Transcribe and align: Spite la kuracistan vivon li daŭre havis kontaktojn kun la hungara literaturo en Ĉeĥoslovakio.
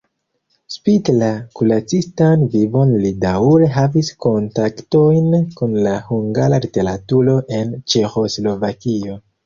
Spite 0.75 1.13
la 1.17 1.27
kuracistan 1.59 2.45
vivon 2.55 2.95
li 3.05 3.13
daŭre 3.25 3.69
havis 3.77 4.11
kontaktojn 4.27 5.31
kun 5.61 5.79
la 5.89 5.97
hungara 6.11 6.63
literaturo 6.69 7.41
en 7.61 7.81
Ĉeĥoslovakio. 7.93 9.25